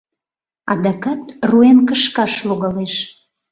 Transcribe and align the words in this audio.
Адакат 0.71 1.23
руэн 1.49 1.79
кышкаш 1.87 2.33
логалеш. 2.47 2.95